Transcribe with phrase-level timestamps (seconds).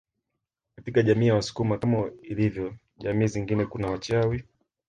[0.75, 4.43] Katika jamii ya wasukuma kama ilivyo jamii zingine kuna wachawi